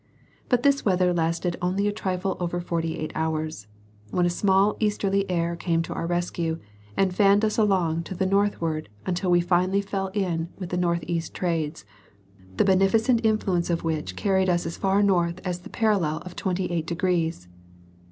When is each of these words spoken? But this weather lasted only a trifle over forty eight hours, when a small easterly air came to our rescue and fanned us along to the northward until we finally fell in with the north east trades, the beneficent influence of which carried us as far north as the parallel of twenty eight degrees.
But 0.49 0.63
this 0.63 0.83
weather 0.83 1.13
lasted 1.13 1.57
only 1.61 1.87
a 1.87 1.91
trifle 1.91 2.35
over 2.39 2.59
forty 2.59 2.97
eight 2.97 3.11
hours, 3.13 3.67
when 4.09 4.25
a 4.25 4.31
small 4.31 4.75
easterly 4.79 5.29
air 5.29 5.55
came 5.55 5.83
to 5.83 5.93
our 5.93 6.07
rescue 6.07 6.57
and 6.97 7.13
fanned 7.13 7.45
us 7.45 7.55
along 7.59 8.01
to 8.05 8.15
the 8.15 8.25
northward 8.25 8.89
until 9.05 9.29
we 9.29 9.41
finally 9.41 9.79
fell 9.83 10.07
in 10.15 10.49
with 10.57 10.69
the 10.69 10.75
north 10.77 11.03
east 11.05 11.35
trades, 11.35 11.85
the 12.57 12.65
beneficent 12.65 13.23
influence 13.23 13.69
of 13.69 13.83
which 13.83 14.15
carried 14.15 14.49
us 14.49 14.65
as 14.65 14.75
far 14.75 15.03
north 15.03 15.39
as 15.45 15.59
the 15.59 15.69
parallel 15.69 16.17
of 16.25 16.35
twenty 16.35 16.65
eight 16.71 16.87
degrees. 16.87 17.47